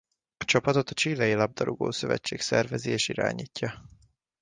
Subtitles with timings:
[0.37, 3.89] A csapatot a chilei labdarúgó-szövetség szervezi és irányítja.